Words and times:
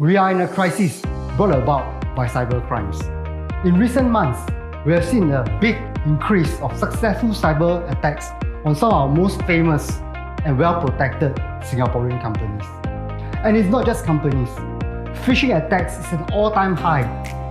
We 0.00 0.16
are 0.16 0.30
in 0.30 0.40
a 0.42 0.46
crisis 0.46 1.00
brought 1.36 1.52
about 1.52 2.14
by 2.14 2.28
cyber 2.28 2.64
crimes. 2.68 3.00
In 3.66 3.80
recent 3.80 4.08
months, 4.08 4.38
we 4.86 4.92
have 4.92 5.04
seen 5.04 5.32
a 5.32 5.42
big 5.60 5.74
increase 6.06 6.56
of 6.60 6.78
successful 6.78 7.30
cyber 7.30 7.82
attacks 7.90 8.28
on 8.64 8.76
some 8.76 8.90
of 8.90 8.94
our 8.94 9.08
most 9.08 9.42
famous 9.42 9.98
and 10.44 10.56
well 10.56 10.80
protected 10.80 11.34
Singaporean 11.66 12.22
companies. 12.22 12.62
And 13.42 13.56
it's 13.56 13.68
not 13.68 13.86
just 13.86 14.04
companies. 14.04 14.48
Phishing 15.26 15.50
attacks 15.58 15.98
is 15.98 16.12
an 16.12 16.22
all 16.32 16.52
time 16.52 16.76
high, 16.76 17.02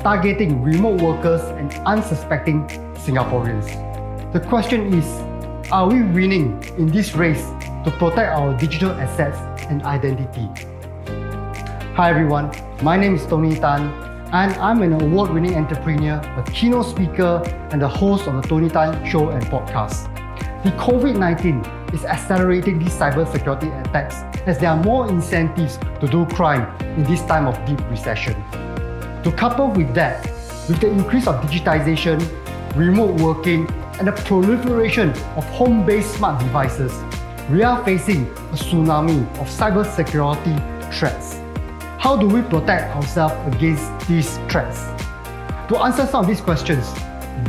targeting 0.01 0.63
remote 0.63 1.01
workers 1.01 1.41
and 1.59 1.73
unsuspecting 1.85 2.65
Singaporeans. 2.95 3.67
The 4.31 4.39
question 4.39 4.93
is 4.93 5.05
are 5.69 5.85
we 5.85 6.01
winning 6.01 6.63
in 6.77 6.87
this 6.87 7.13
race 7.13 7.43
to 7.83 7.93
protect 7.99 8.31
our 8.31 8.57
digital 8.57 8.91
assets 8.91 9.37
and 9.69 9.83
identity? 9.83 10.76
Hi 11.97 12.11
everyone, 12.11 12.51
my 12.83 12.95
name 12.95 13.15
is 13.15 13.25
Tony 13.25 13.55
Tan, 13.55 13.91
and 14.31 14.53
I'm 14.61 14.83
an 14.83 15.01
award 15.01 15.31
winning 15.31 15.55
entrepreneur, 15.55 16.21
a 16.37 16.43
keynote 16.51 16.85
speaker, 16.85 17.41
and 17.71 17.81
the 17.81 17.87
host 17.87 18.27
of 18.27 18.39
the 18.39 18.47
Tony 18.47 18.69
Tan 18.69 19.03
Show 19.03 19.29
and 19.29 19.43
podcast. 19.45 20.05
The 20.63 20.69
COVID 20.73 21.17
19 21.17 21.65
is 21.95 22.05
accelerating 22.05 22.77
these 22.77 22.93
cybersecurity 22.93 23.73
attacks 23.81 24.17
as 24.45 24.59
there 24.59 24.69
are 24.69 24.83
more 24.83 25.09
incentives 25.09 25.79
to 25.99 26.07
do 26.07 26.27
crime 26.27 26.69
in 26.97 27.03
this 27.05 27.23
time 27.23 27.47
of 27.47 27.57
deep 27.65 27.81
recession. 27.89 28.35
To 29.23 29.33
couple 29.35 29.71
with 29.71 29.95
that, 29.95 30.23
with 30.69 30.79
the 30.79 30.91
increase 30.91 31.25
of 31.25 31.43
digitization, 31.45 32.21
remote 32.75 33.19
working, 33.19 33.67
and 33.97 34.07
the 34.07 34.11
proliferation 34.11 35.09
of 35.35 35.43
home 35.45 35.83
based 35.83 36.13
smart 36.13 36.37
devices, 36.43 36.93
we 37.49 37.63
are 37.63 37.83
facing 37.83 38.27
a 38.27 38.55
tsunami 38.55 39.23
of 39.39 39.47
cybersecurity 39.47 40.93
threats. 40.93 41.36
How 42.07 42.15
do 42.15 42.25
we 42.25 42.41
protect 42.41 42.95
ourselves 42.95 43.35
against 43.53 44.07
these 44.07 44.37
threats? 44.49 44.79
To 45.67 45.77
answer 45.83 46.05
some 46.05 46.21
of 46.21 46.27
these 46.27 46.39
questions, 46.39 46.87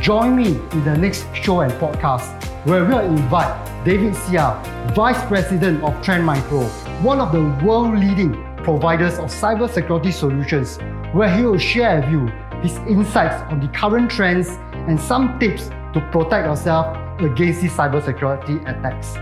join 0.00 0.34
me 0.34 0.48
in 0.72 0.82
the 0.82 0.96
next 0.96 1.26
show 1.32 1.60
and 1.60 1.70
podcast 1.74 2.26
where 2.66 2.84
we'll 2.84 3.06
invite 3.06 3.54
David 3.84 4.14
Seah, 4.14 4.60
Vice 4.96 5.24
President 5.26 5.84
of 5.84 6.02
Trend 6.02 6.26
Micro, 6.26 6.64
one 7.06 7.20
of 7.20 7.30
the 7.30 7.40
world 7.64 8.00
leading 8.00 8.32
providers 8.64 9.20
of 9.20 9.26
cybersecurity 9.26 10.12
solutions, 10.12 10.78
where 11.14 11.32
he 11.32 11.44
will 11.44 11.56
share 11.56 12.00
with 12.00 12.10
you 12.10 12.26
his 12.60 12.78
insights 12.88 13.40
on 13.52 13.60
the 13.60 13.68
current 13.68 14.10
trends 14.10 14.48
and 14.88 15.00
some 15.00 15.38
tips 15.38 15.68
to 15.94 16.00
protect 16.10 16.46
yourself 16.48 16.96
against 17.20 17.60
these 17.62 17.70
cybersecurity 17.70 18.60
attacks. 18.62 19.14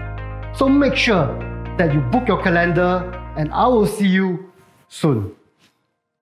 So 0.58 0.66
make 0.66 0.94
sure 0.94 1.26
that 1.76 1.92
you 1.92 2.00
book 2.00 2.26
your 2.26 2.42
calendar 2.42 3.12
and 3.36 3.52
I 3.52 3.66
will 3.66 3.86
see 3.86 4.08
you 4.08 4.50
顺。 4.88 5.45